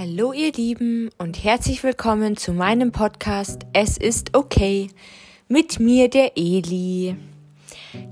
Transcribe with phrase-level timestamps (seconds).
[0.00, 4.90] Hallo ihr Lieben und herzlich willkommen zu meinem Podcast Es ist okay
[5.48, 7.16] mit mir der Eli.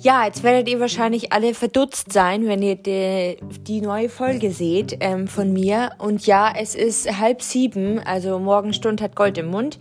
[0.01, 4.97] Ja, jetzt werdet ihr wahrscheinlich alle verdutzt sein, wenn ihr die, die neue Folge seht
[4.99, 5.93] ähm, von mir.
[5.99, 9.79] Und ja, es ist halb sieben, also Morgenstund hat Gold im Mund.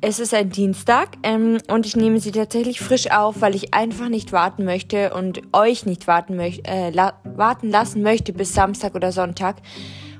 [0.00, 4.08] Es ist ein Dienstag ähm, und ich nehme sie tatsächlich frisch auf, weil ich einfach
[4.08, 8.94] nicht warten möchte und euch nicht warten, möcht, äh, la warten lassen möchte bis Samstag
[8.94, 9.56] oder Sonntag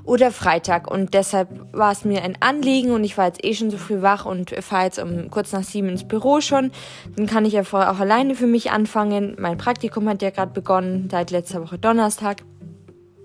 [0.04, 0.90] oder Freitag.
[0.90, 4.02] Und deshalb war es mir ein Anliegen und ich war jetzt eh schon so früh
[4.02, 6.72] wach und fahre jetzt um kurz nach sieben ins Büro schon.
[7.16, 9.36] Dann kann ich ja vorher auch alleine für mich anfangen.
[9.38, 12.42] Mein Praktikum hat ja gerade begonnen, seit letzter Woche Donnerstag.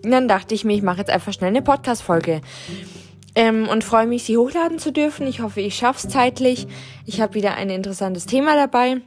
[0.03, 2.41] Und dann dachte ich mir, ich mache jetzt einfach schnell eine Podcast-Folge.
[3.35, 5.27] Ähm, und freue mich, sie hochladen zu dürfen.
[5.27, 6.67] Ich hoffe, ich schaffe es zeitlich.
[7.05, 9.01] Ich habe wieder ein interessantes Thema dabei.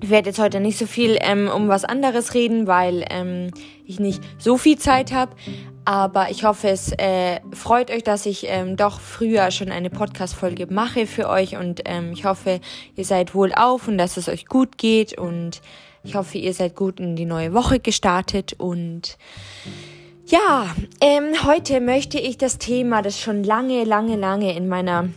[0.00, 3.50] Ich werde jetzt heute nicht so viel ähm, um was anderes reden, weil ähm,
[3.84, 5.32] ich nicht so viel Zeit habe.
[5.88, 10.66] Aber ich hoffe, es äh, freut euch, dass ich ähm, doch früher schon eine Podcast-Folge
[10.66, 11.56] mache für euch.
[11.56, 12.60] Und ähm, ich hoffe,
[12.94, 15.16] ihr seid wohl auf und dass es euch gut geht.
[15.16, 15.62] Und
[16.04, 18.52] ich hoffe, ihr seid gut in die neue Woche gestartet.
[18.58, 19.16] Und
[20.26, 20.66] ja,
[21.00, 25.08] ähm, heute möchte ich das Thema, das schon lange, lange, lange in meiner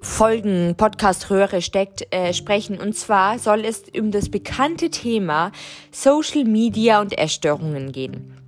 [0.00, 2.78] Folgen Podcast-Röhre steckt, äh, sprechen.
[2.78, 5.52] Und zwar soll es um das bekannte Thema
[5.90, 8.39] Social Media und Essstörungen gehen.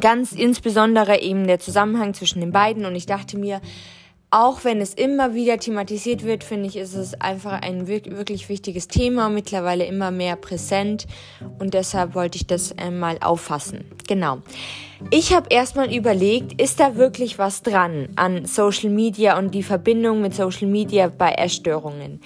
[0.00, 2.84] Ganz insbesondere eben der Zusammenhang zwischen den beiden.
[2.84, 3.60] Und ich dachte mir,
[4.34, 8.88] auch wenn es immer wieder thematisiert wird, finde ich, ist es einfach ein wirklich wichtiges
[8.88, 11.06] Thema, mittlerweile immer mehr präsent
[11.60, 13.84] und deshalb wollte ich das äh, mal auffassen.
[14.08, 14.38] Genau.
[15.10, 20.20] Ich habe erstmal überlegt, ist da wirklich was dran an Social Media und die Verbindung
[20.20, 22.20] mit Social Media bei Erstörungen?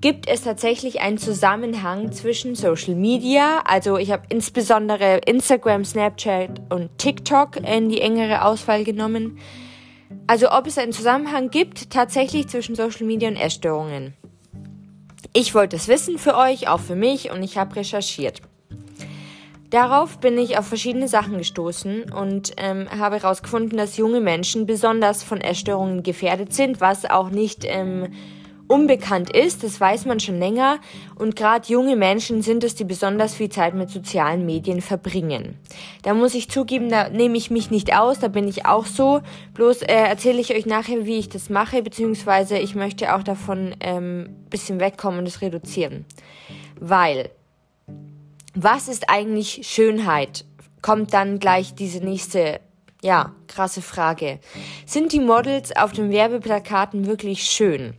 [0.00, 6.96] Gibt es tatsächlich einen Zusammenhang zwischen Social Media, also ich habe insbesondere Instagram, Snapchat und
[6.98, 9.38] TikTok in die engere Auswahl genommen,
[10.26, 14.14] also ob es einen Zusammenhang gibt tatsächlich zwischen Social Media und Essstörungen.
[15.32, 18.40] Ich wollte es wissen für euch, auch für mich und ich habe recherchiert.
[19.70, 25.24] Darauf bin ich auf verschiedene Sachen gestoßen und ähm, habe herausgefunden, dass junge Menschen besonders
[25.24, 28.12] von Essstörungen gefährdet sind, was auch nicht ähm,
[28.68, 30.78] unbekannt ist, das weiß man schon länger
[31.16, 35.58] und gerade junge Menschen sind es, die besonders viel Zeit mit sozialen Medien verbringen.
[36.02, 39.20] Da muss ich zugeben, da nehme ich mich nicht aus, da bin ich auch so.
[39.54, 43.74] Bloß äh, erzähle ich euch nachher, wie ich das mache, beziehungsweise ich möchte auch davon
[43.80, 46.04] ähm, bisschen wegkommen und es reduzieren.
[46.80, 47.30] Weil,
[48.54, 50.44] was ist eigentlich Schönheit?
[50.80, 52.60] Kommt dann gleich diese nächste
[53.02, 54.38] ja, krasse Frage.
[54.86, 57.94] Sind die Models auf den Werbeplakaten wirklich schön?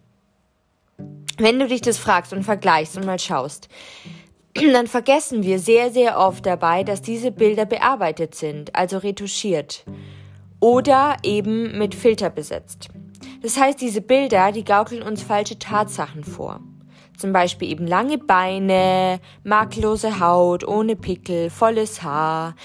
[1.38, 3.70] Wenn du dich das fragst und vergleichst und mal schaust,
[4.54, 9.86] dann vergessen wir sehr, sehr oft dabei, dass diese Bilder bearbeitet sind, also retuschiert
[10.60, 12.90] oder eben mit Filter besetzt.
[13.42, 16.62] Das heißt, diese Bilder, die gaukeln uns falsche Tatsachen vor.
[17.18, 22.56] Zum Beispiel eben lange Beine, makellose Haut, ohne Pickel, volles Haar,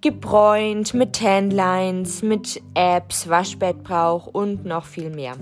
[0.00, 5.36] gebräunt, mit Tanlines, mit Apps, Waschbettbrauch und noch viel mehr.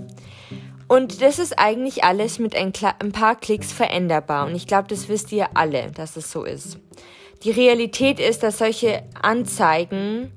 [0.93, 4.47] Und das ist eigentlich alles mit ein, ein paar Klicks veränderbar.
[4.47, 6.79] Und ich glaube, das wisst ihr alle, dass es so ist.
[7.45, 10.31] Die Realität ist, dass solche Anzeigen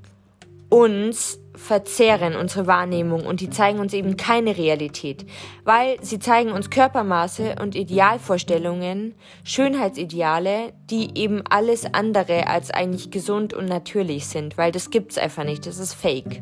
[0.70, 5.26] uns verzerren, unsere Wahrnehmung, und die zeigen uns eben keine Realität,
[5.66, 13.54] weil sie zeigen uns Körpermaße und Idealvorstellungen, Schönheitsideale, die eben alles andere als eigentlich gesund
[13.54, 16.42] und natürlich sind, weil das gibt's einfach nicht, das ist fake.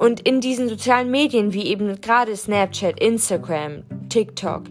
[0.00, 4.62] Und in diesen sozialen Medien wie eben gerade Snapchat, Instagram, TikTok,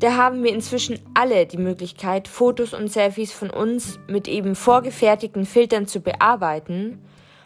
[0.00, 5.46] da haben wir inzwischen alle die Möglichkeit, Fotos und Selfies von uns mit eben vorgefertigten
[5.46, 6.98] Filtern zu bearbeiten.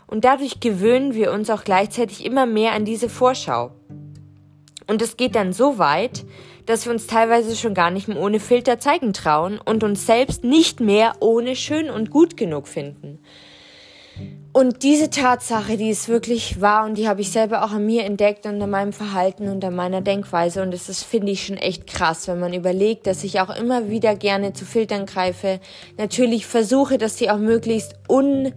[0.06, 3.72] Und dadurch gewöhnen wir uns auch gleichzeitig immer mehr an diese Vorschau.
[4.86, 6.24] Und es geht dann so weit,
[6.64, 10.42] dass wir uns teilweise schon gar nicht mehr ohne Filter zeigen trauen und uns selbst
[10.42, 13.18] nicht mehr ohne schön und gut genug finden.
[14.52, 18.02] Und diese Tatsache, die ist wirklich wahr und die habe ich selber auch an mir
[18.04, 20.60] entdeckt und an meinem Verhalten und an meiner Denkweise.
[20.60, 23.90] Und das ist, finde ich, schon echt krass, wenn man überlegt, dass ich auch immer
[23.90, 25.60] wieder gerne zu Filtern greife.
[25.98, 28.54] Natürlich versuche, dass die auch möglichst unbemerkt,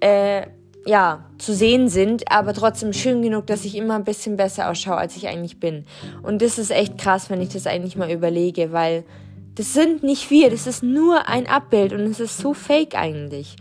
[0.00, 0.42] äh,
[0.84, 4.98] ja, zu sehen sind, aber trotzdem schön genug, dass ich immer ein bisschen besser ausschaue,
[4.98, 5.86] als ich eigentlich bin.
[6.22, 9.04] Und das ist echt krass, wenn ich das eigentlich mal überlege, weil
[9.54, 13.56] das sind nicht wir, das ist nur ein Abbild und es ist so fake eigentlich.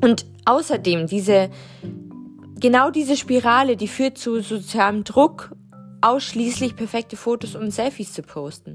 [0.00, 1.50] Und außerdem diese,
[2.58, 5.52] genau diese Spirale, die führt zu sozialem Druck,
[6.00, 8.74] ausschließlich perfekte Fotos und Selfies zu posten.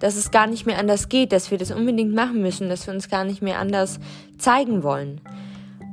[0.00, 2.92] Dass es gar nicht mehr anders geht, dass wir das unbedingt machen müssen, dass wir
[2.92, 3.98] uns gar nicht mehr anders
[4.38, 5.20] zeigen wollen.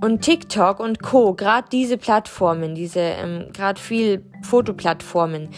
[0.01, 5.49] Und TikTok und Co., gerade diese Plattformen, diese ähm, gerade viel Fotoplattformen,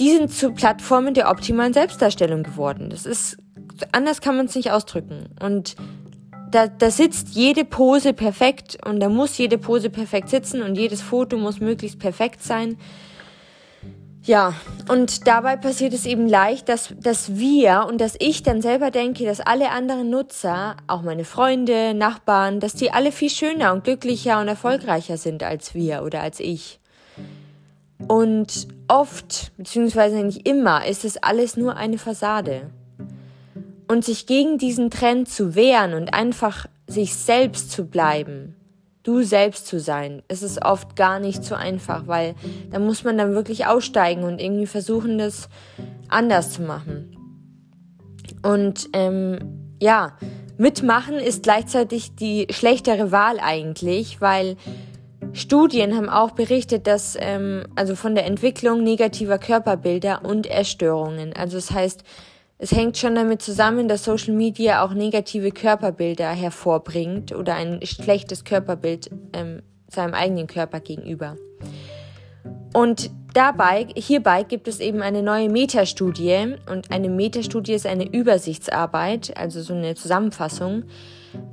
[0.00, 2.90] die sind zu Plattformen der optimalen Selbstdarstellung geworden.
[2.90, 3.36] Das ist,
[3.92, 5.28] anders kann man es nicht ausdrücken.
[5.40, 5.76] Und
[6.50, 11.02] da, da sitzt jede Pose perfekt und da muss jede Pose perfekt sitzen und jedes
[11.02, 12.76] Foto muss möglichst perfekt sein.
[14.22, 14.52] Ja,
[14.88, 19.24] und dabei passiert es eben leicht, dass, dass wir und dass ich dann selber denke,
[19.24, 24.40] dass alle anderen Nutzer, auch meine Freunde, Nachbarn, dass die alle viel schöner und glücklicher
[24.40, 26.80] und erfolgreicher sind als wir oder als ich.
[28.08, 32.70] Und oft, beziehungsweise nicht immer, ist es alles nur eine Fassade.
[33.90, 38.54] Und sich gegen diesen Trend zu wehren und einfach sich selbst zu bleiben,
[39.02, 42.36] du selbst zu sein, ist es oft gar nicht so einfach, weil
[42.70, 45.48] da muss man dann wirklich aussteigen und irgendwie versuchen, das
[46.08, 47.16] anders zu machen.
[48.44, 50.16] Und ähm, ja,
[50.56, 54.56] mitmachen ist gleichzeitig die schlechtere Wahl eigentlich, weil
[55.32, 61.32] Studien haben auch berichtet, dass ähm, also von der Entwicklung negativer Körperbilder und Essstörungen.
[61.32, 62.04] Also das heißt,
[62.62, 68.44] es hängt schon damit zusammen, dass Social Media auch negative Körperbilder hervorbringt oder ein schlechtes
[68.44, 71.36] Körperbild ähm, seinem eigenen Körper gegenüber.
[72.74, 79.34] Und dabei, hierbei gibt es eben eine neue Metastudie und eine Metastudie ist eine Übersichtsarbeit,
[79.38, 80.84] also so eine Zusammenfassung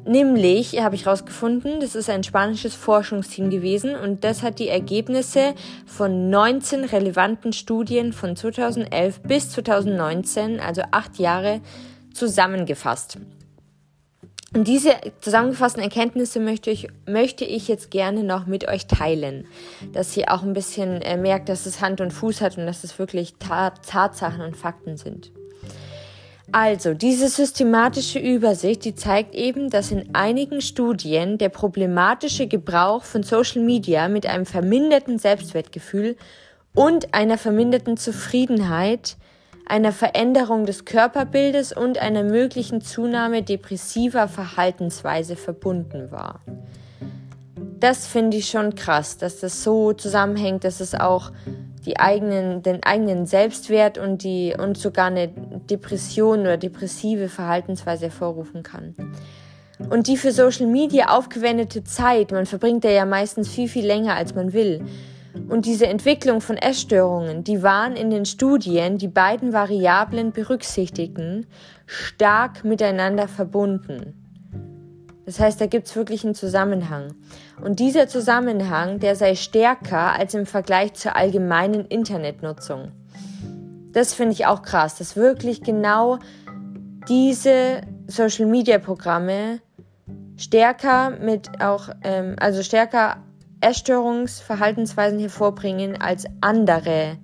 [0.05, 5.53] Nämlich habe ich herausgefunden, das ist ein spanisches Forschungsteam gewesen und das hat die Ergebnisse
[5.85, 11.61] von 19 relevanten Studien von 2011 bis 2019, also acht Jahre,
[12.13, 13.19] zusammengefasst.
[14.55, 19.45] Und diese zusammengefassten Erkenntnisse möchte ich, möchte ich jetzt gerne noch mit euch teilen,
[19.91, 22.83] dass ihr auch ein bisschen äh, merkt, dass es Hand und Fuß hat und dass
[22.83, 25.31] es wirklich Tatsachen und Fakten sind.
[26.51, 33.23] Also, diese systematische Übersicht, die zeigt eben, dass in einigen Studien der problematische Gebrauch von
[33.23, 36.15] Social Media mit einem verminderten Selbstwertgefühl
[36.73, 39.17] und einer verminderten Zufriedenheit,
[39.67, 46.39] einer Veränderung des Körperbildes und einer möglichen Zunahme depressiver Verhaltensweise verbunden war.
[47.79, 51.31] Das finde ich schon krass, dass das so zusammenhängt, dass es auch
[51.87, 58.61] die eigenen, den eigenen Selbstwert und die und sogar eine Depression oder depressive Verhaltensweise hervorrufen
[58.61, 58.93] kann.
[59.89, 64.35] Und die für Social Media aufgewendete Zeit, man verbringt ja meistens viel, viel länger, als
[64.35, 64.85] man will.
[65.47, 71.45] Und diese Entwicklung von Essstörungen, die waren in den Studien, die beiden Variablen berücksichtigten,
[71.85, 74.26] stark miteinander verbunden.
[75.27, 77.13] Das heißt, da gibt's wirklich einen Zusammenhang.
[77.61, 82.93] Und dieser Zusammenhang, der sei stärker als im Vergleich zur allgemeinen Internetnutzung.
[83.91, 86.19] Das finde ich auch krass, dass wirklich genau
[87.09, 89.59] diese Social-Media-Programme
[90.37, 93.17] stärker mit auch, ähm, also stärker
[93.59, 97.17] Essstörungsverhaltensweisen hervorbringen als andere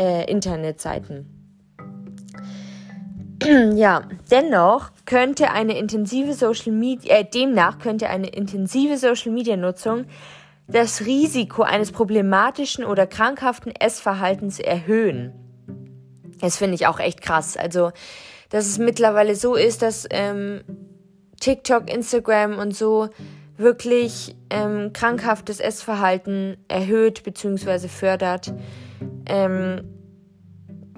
[0.00, 1.35] äh, Internetseiten.
[3.74, 10.06] ja, dennoch könnte eine intensive Social Media, äh, demnach könnte eine intensive Social Media Nutzung
[10.68, 15.32] das Risiko eines problematischen oder krankhaften Essverhaltens erhöhen.
[16.40, 17.56] Das finde ich auch echt krass.
[17.56, 17.92] Also,
[18.50, 20.62] dass es mittlerweile so ist, dass ähm,
[21.40, 23.08] TikTok, Instagram und so
[23.56, 27.88] wirklich ähm, krankhaftes Essverhalten erhöht bzw.
[27.88, 28.52] fördert.
[29.26, 29.95] Ähm,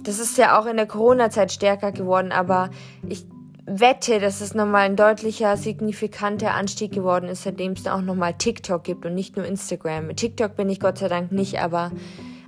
[0.09, 2.71] das ist ja auch in der Corona-Zeit stärker geworden, aber
[3.07, 3.27] ich
[3.67, 8.83] wette, dass es nochmal ein deutlicher, signifikanter Anstieg geworden ist, seitdem es auch nochmal TikTok
[8.83, 10.17] gibt und nicht nur Instagram.
[10.17, 11.93] TikTok bin ich Gott sei Dank nicht, aber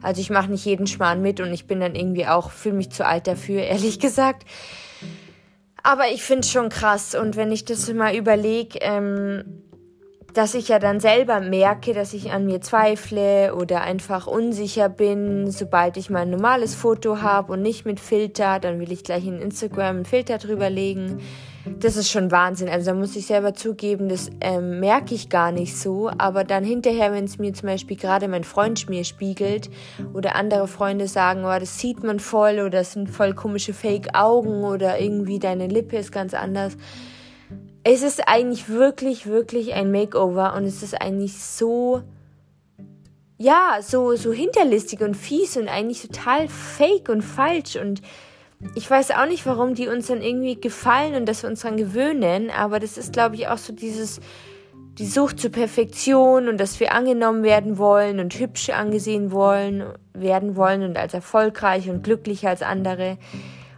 [0.00, 2.90] also ich mache nicht jeden Schmarrn mit und ich bin dann irgendwie auch, fühle mich
[2.90, 4.46] zu alt dafür, ehrlich gesagt.
[5.82, 9.62] Aber ich finde es schon krass und wenn ich das mal überlege, ähm,
[10.34, 15.50] dass ich ja dann selber merke, dass ich an mir zweifle oder einfach unsicher bin,
[15.50, 19.26] sobald ich mal ein normales Foto habe und nicht mit Filter, dann will ich gleich
[19.26, 21.18] in Instagram einen Filter drüber legen.
[21.78, 22.68] Das ist schon Wahnsinn.
[22.68, 26.10] Also da muss ich selber zugeben, das ähm, merke ich gar nicht so.
[26.16, 29.68] Aber dann hinterher, wenn es mir zum Beispiel gerade mein Freund mir spiegelt
[30.14, 34.64] oder andere Freunde sagen, oh, das sieht man voll oder das sind voll komische Fake-Augen
[34.64, 36.76] oder irgendwie deine Lippe ist ganz anders
[37.84, 42.02] es ist eigentlich wirklich, wirklich ein Makeover und es ist eigentlich so,
[43.38, 48.02] ja, so, so hinterlistig und fies und eigentlich total fake und falsch und
[48.74, 51.78] ich weiß auch nicht, warum die uns dann irgendwie gefallen und dass wir uns daran
[51.78, 54.20] gewöhnen, aber das ist, glaube ich, auch so dieses,
[54.98, 60.56] die Sucht zur Perfektion und dass wir angenommen werden wollen und hübsch angesehen wollen, werden
[60.56, 63.16] wollen und als erfolgreich und glücklicher als andere.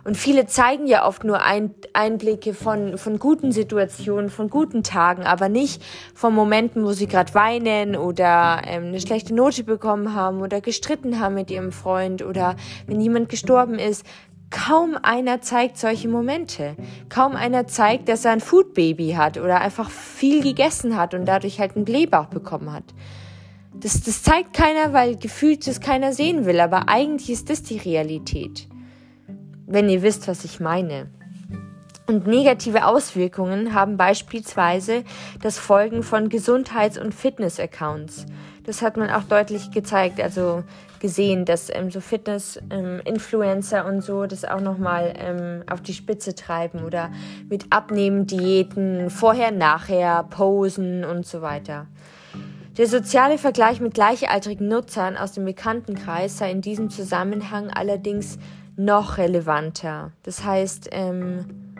[0.05, 5.23] Und viele zeigen ja oft nur ein, Einblicke von, von guten Situationen, von guten Tagen,
[5.23, 5.83] aber nicht
[6.15, 11.21] von Momenten, wo sie gerade weinen oder ähm, eine schlechte Note bekommen haben oder gestritten
[11.21, 12.57] haben mit ihrem Freund oder
[12.87, 14.05] wenn jemand gestorben ist.
[14.51, 16.77] Kaum einer zeigt solche Momente.
[17.09, 21.59] Kaum einer zeigt, dass er ein Foodbaby hat oder einfach viel gegessen hat und dadurch
[21.59, 22.85] halt einen Blähbauch bekommen hat.
[23.73, 27.79] Das, das zeigt keiner, weil gefühlt das keiner sehen will, aber eigentlich ist das die
[27.79, 28.69] Realität
[29.67, 31.07] wenn ihr wisst, was ich meine.
[32.07, 35.05] Und negative Auswirkungen haben beispielsweise
[35.41, 38.27] das Folgen von Gesundheits- und Fitness-Accounts.
[38.65, 40.63] Das hat man auch deutlich gezeigt, also
[41.01, 46.35] gesehen, dass ähm, so Fitness-Influencer ähm, und so das auch nochmal ähm, auf die Spitze
[46.35, 47.11] treiben oder
[47.49, 51.87] mit Abnehmen, Diäten, vorher, nachher, Posen und so weiter.
[52.79, 58.39] Der soziale Vergleich mit gleichaltrigen Nutzern aus dem Bekanntenkreis sei in diesem Zusammenhang allerdings
[58.77, 60.13] noch relevanter.
[60.23, 61.75] Das heißt, ähm,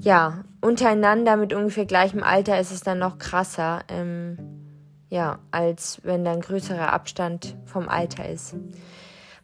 [0.00, 4.38] ja, untereinander mit ungefähr gleichem Alter ist es dann noch krasser, ähm,
[5.08, 8.54] ja, als wenn da ein größerer Abstand vom Alter ist.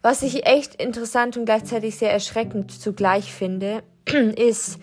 [0.03, 4.79] Was ich echt interessant und gleichzeitig sehr erschreckend zugleich finde, ist,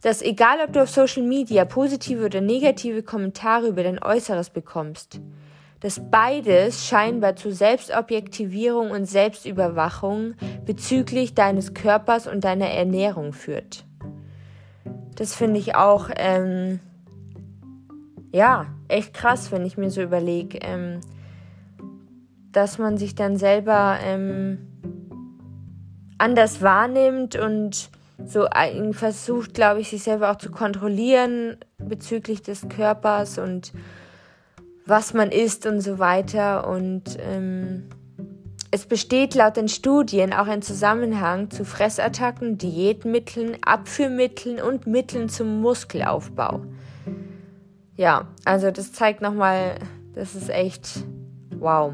[0.00, 5.20] dass egal ob du auf Social Media positive oder negative Kommentare über dein Äußeres bekommst,
[5.84, 10.32] dass beides scheinbar zu Selbstobjektivierung und Selbstüberwachung
[10.64, 13.84] bezüglich deines Körpers und deiner Ernährung führt.
[15.14, 16.80] Das finde ich auch, ähm,
[18.32, 21.00] ja, echt krass, wenn ich mir so überlege, ähm,
[22.50, 24.66] dass man sich dann selber ähm,
[26.16, 27.90] anders wahrnimmt und
[28.24, 28.46] so
[28.92, 33.74] versucht, glaube ich, sich selber auch zu kontrollieren bezüglich des Körpers und
[34.86, 36.68] was man isst und so weiter.
[36.68, 37.84] Und ähm,
[38.70, 45.60] es besteht laut den Studien auch ein Zusammenhang zu Fressattacken, Diätmitteln, Abführmitteln und Mitteln zum
[45.60, 46.62] Muskelaufbau.
[47.96, 49.76] Ja, also das zeigt nochmal,
[50.14, 51.04] das ist echt
[51.58, 51.92] wow.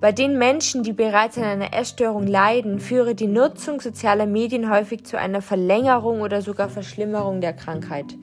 [0.00, 5.04] Bei den Menschen, die bereits an einer Essstörung leiden, führe die Nutzung sozialer Medien häufig
[5.04, 8.16] zu einer Verlängerung oder sogar Verschlimmerung der Krankheit.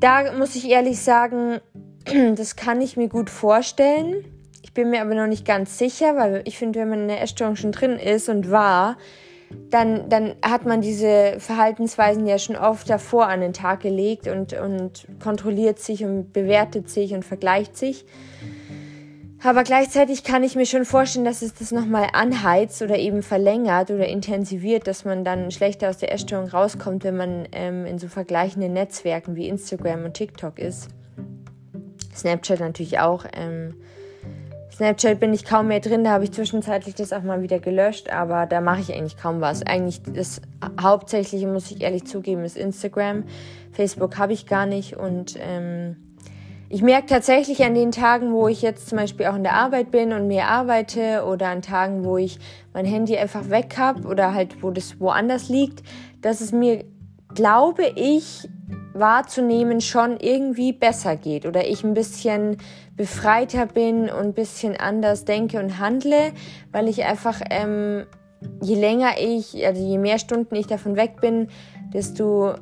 [0.00, 1.60] Da muss ich ehrlich sagen,
[2.36, 4.24] Das kann ich mir gut vorstellen.
[4.62, 7.22] Ich bin mir aber noch nicht ganz sicher, weil ich finde, wenn man in der
[7.22, 8.96] Essstörung schon drin ist und war,
[9.70, 14.52] dann, dann hat man diese Verhaltensweisen ja schon oft davor an den Tag gelegt und,
[14.52, 18.04] und kontrolliert sich und bewertet sich und vergleicht sich.
[19.42, 23.90] Aber gleichzeitig kann ich mir schon vorstellen, dass es das nochmal anheizt oder eben verlängert
[23.90, 28.08] oder intensiviert, dass man dann schlechter aus der Essstörung rauskommt, wenn man ähm, in so
[28.08, 30.88] vergleichenden Netzwerken wie Instagram und TikTok ist.
[32.14, 33.24] Snapchat natürlich auch.
[33.34, 33.74] Ähm,
[34.74, 38.10] Snapchat bin ich kaum mehr drin, da habe ich zwischenzeitlich das auch mal wieder gelöscht,
[38.10, 39.62] aber da mache ich eigentlich kaum was.
[39.62, 40.40] Eigentlich das
[40.80, 43.22] Hauptsächliche, muss ich ehrlich zugeben, ist Instagram.
[43.72, 45.96] Facebook habe ich gar nicht und ähm,
[46.68, 49.92] ich merke tatsächlich an den Tagen, wo ich jetzt zum Beispiel auch in der Arbeit
[49.92, 52.40] bin und mehr arbeite oder an Tagen, wo ich
[52.72, 55.84] mein Handy einfach weg habe oder halt wo das woanders liegt,
[56.20, 56.84] dass es mir,
[57.32, 58.48] glaube ich,
[58.94, 62.56] wahrzunehmen schon irgendwie besser geht oder ich ein bisschen
[62.96, 66.32] befreiter bin und ein bisschen anders denke und handle,
[66.72, 68.06] weil ich einfach, ähm,
[68.62, 71.48] je länger ich, also je mehr Stunden ich davon weg bin,
[71.92, 72.54] desto,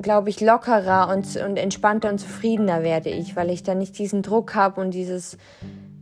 [0.00, 4.22] glaube ich, lockerer und, und entspannter und zufriedener werde ich, weil ich dann nicht diesen
[4.22, 5.38] Druck habe und dieses,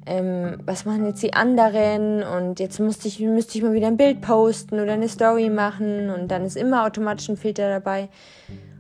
[0.05, 3.97] ähm, was machen jetzt die anderen und jetzt musste ich, müsste ich mal wieder ein
[3.97, 8.09] Bild posten oder eine Story machen und dann ist immer automatisch ein Filter dabei.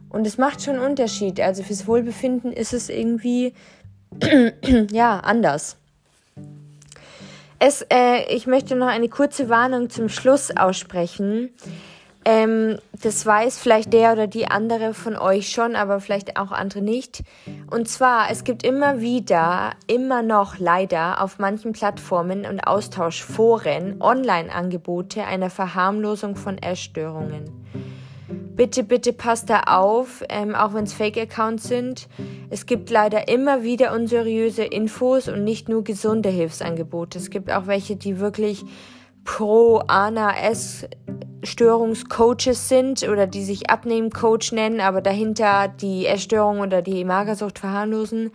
[0.08, 1.40] Und es macht schon einen Unterschied.
[1.40, 3.52] Also fürs Wohlbefinden ist es irgendwie
[4.90, 5.76] ja anders.
[7.58, 11.50] Es, äh, ich möchte noch eine kurze Warnung zum Schluss aussprechen.
[12.28, 16.82] Ähm, das weiß vielleicht der oder die andere von euch schon, aber vielleicht auch andere
[16.82, 17.22] nicht.
[17.70, 25.24] Und zwar, es gibt immer wieder, immer noch leider auf manchen Plattformen und Austauschforen Online-Angebote
[25.24, 27.44] einer Verharmlosung von Essstörungen.
[28.56, 32.08] Bitte, bitte passt da auf, ähm, auch wenn es Fake-Accounts sind.
[32.48, 37.18] Es gibt leider immer wieder unseriöse Infos und nicht nur gesunde Hilfsangebote.
[37.18, 38.64] Es gibt auch welche, die wirklich
[39.24, 40.86] pro ANA-S
[41.42, 48.30] Störungscoaches sind oder die sich Abnehmen-Coach nennen, aber dahinter die Essstörung oder die Magersucht verharmlosen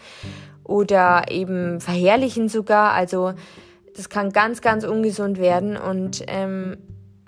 [0.64, 2.94] oder eben verherrlichen sogar.
[2.94, 3.34] Also
[3.96, 6.78] das kann ganz, ganz ungesund werden und ähm,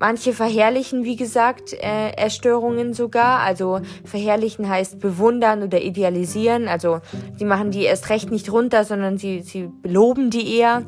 [0.06, 3.40] Manche verherrlichen, wie gesagt, äh, Erstörungen sogar.
[3.40, 6.68] Also verherrlichen heißt bewundern oder idealisieren.
[6.68, 7.00] Also
[7.38, 10.84] sie machen die erst recht nicht runter, sondern sie, sie loben die eher.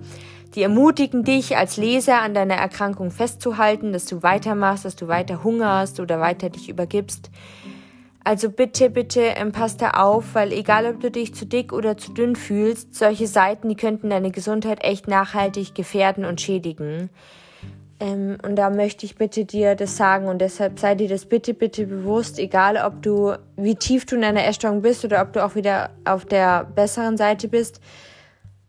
[0.54, 5.46] die ermutigen dich als Leser an deiner Erkrankung festzuhalten, dass du weitermachst, dass du weiter
[5.46, 7.32] hungerst oder weiter dich übergibst.
[8.26, 11.98] Also bitte, bitte ähm, pass da auf, weil egal ob du dich zu dick oder
[11.98, 17.10] zu dünn fühlst, solche Seiten, die könnten deine Gesundheit echt nachhaltig gefährden und schädigen.
[18.00, 21.54] Ähm, und da möchte ich bitte dir das sagen und deshalb sei dir das bitte,
[21.54, 25.44] bitte bewusst, egal ob du, wie tief du in einer Essstörung bist oder ob du
[25.44, 27.80] auch wieder auf der besseren Seite bist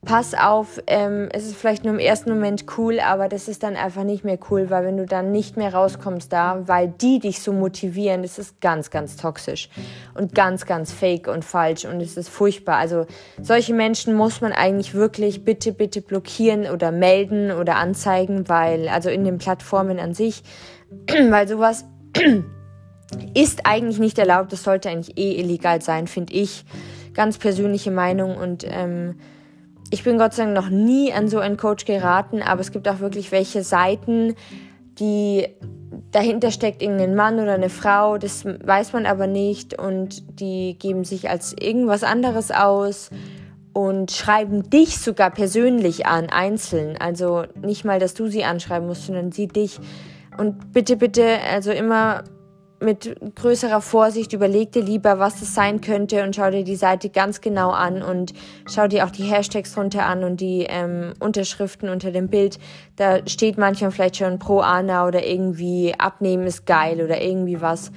[0.07, 3.75] pass auf, ähm, es ist vielleicht nur im ersten Moment cool, aber das ist dann
[3.75, 7.43] einfach nicht mehr cool, weil wenn du dann nicht mehr rauskommst da, weil die dich
[7.43, 9.69] so motivieren, das ist ganz, ganz toxisch
[10.15, 12.77] und ganz, ganz fake und falsch und es ist furchtbar.
[12.77, 13.07] Also
[13.43, 19.11] solche Menschen muss man eigentlich wirklich bitte, bitte blockieren oder melden oder anzeigen, weil, also
[19.11, 20.45] in den Plattformen an sich,
[21.31, 21.85] weil sowas
[23.35, 26.65] ist eigentlich nicht erlaubt, das sollte eigentlich eh illegal sein, finde ich.
[27.13, 29.17] Ganz persönliche Meinung und ähm,
[29.91, 32.89] ich bin Gott sei Dank noch nie an so einen Coach geraten, aber es gibt
[32.89, 34.35] auch wirklich welche Seiten,
[34.99, 35.49] die
[36.11, 41.05] dahinter steckt irgendein Mann oder eine Frau, das weiß man aber nicht und die geben
[41.05, 43.11] sich als irgendwas anderes aus
[43.73, 46.97] und schreiben dich sogar persönlich an, einzeln.
[46.99, 49.79] Also nicht mal, dass du sie anschreiben musst, sondern sie dich.
[50.39, 52.25] Und bitte, bitte, also immer
[52.81, 57.09] mit größerer Vorsicht, überleg dir lieber, was es sein könnte und schau dir die Seite
[57.09, 58.35] ganz genau an und
[58.69, 62.59] schau dir auch die Hashtags runter an und die ähm, Unterschriften unter dem Bild.
[62.97, 67.93] Da steht manchmal vielleicht schon pro Ana oder irgendwie abnehmen ist geil oder irgendwie was.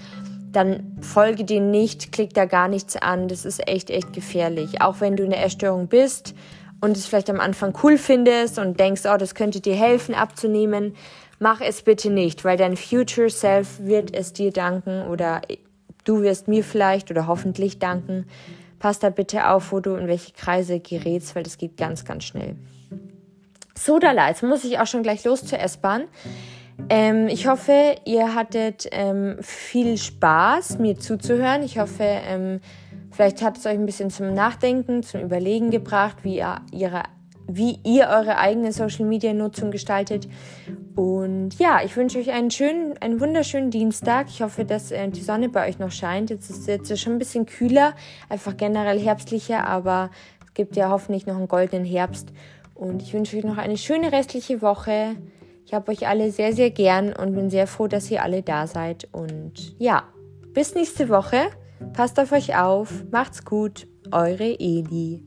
[0.52, 3.28] Dann folge denen nicht, klick da gar nichts an.
[3.28, 4.82] Das ist echt, echt gefährlich.
[4.82, 6.34] Auch wenn du in der Erstörung bist
[6.82, 10.96] und es vielleicht am Anfang cool findest und denkst, oh, das könnte dir helfen abzunehmen
[11.40, 15.42] Mach es bitte nicht, weil dein Future Self wird es dir danken oder
[16.04, 18.26] du wirst mir vielleicht oder hoffentlich danken.
[18.78, 22.26] Pass da bitte auf, wo du in welche Kreise gerätst, weil das geht ganz, ganz
[22.26, 22.56] schnell.
[23.74, 26.04] So, Dala, jetzt muss ich auch schon gleich los zur S-Bahn.
[26.90, 31.64] Ähm, ich hoffe, ihr hattet ähm, viel Spaß, mir zuzuhören.
[31.64, 32.60] Ich hoffe, ähm,
[33.12, 37.04] vielleicht hat es euch ein bisschen zum Nachdenken, zum Überlegen gebracht, wie ihr ihre
[37.50, 40.28] wie ihr eure eigene Social Media Nutzung gestaltet.
[40.96, 44.28] Und ja, ich wünsche euch einen schönen, einen wunderschönen Dienstag.
[44.30, 46.30] Ich hoffe, dass äh, die Sonne bei euch noch scheint.
[46.30, 47.94] Jetzt ist es jetzt schon ein bisschen kühler,
[48.30, 50.12] einfach generell herbstlicher, aber
[50.46, 52.30] es gibt ja hoffentlich noch einen goldenen Herbst.
[52.76, 55.16] Und ich wünsche euch noch eine schöne restliche Woche.
[55.66, 58.68] Ich habe euch alle sehr, sehr gern und bin sehr froh, dass ihr alle da
[58.68, 59.08] seid.
[59.12, 60.04] Und ja,
[60.54, 61.50] bis nächste Woche.
[61.94, 63.06] Passt auf euch auf.
[63.12, 63.88] Macht's gut.
[64.12, 65.24] Eure Eli.